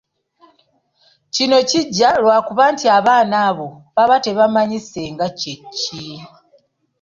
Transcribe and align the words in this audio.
Kino 1.33 1.57
kijja 1.69 2.09
lwakuba 2.21 2.63
nti 2.73 2.85
abaana 2.97 3.35
abo 3.49 3.67
baba 3.95 4.15
tebamanyi 4.25 4.79
ssenga 4.83 5.27
kye 5.39 5.53
ki. 5.79 6.05